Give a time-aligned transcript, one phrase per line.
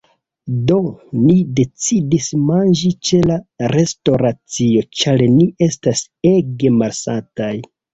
[0.69, 0.77] Do,
[1.25, 3.39] ni decidis manĝi ĉe la
[3.77, 7.57] restoracio ĉar ni estas ege malsataj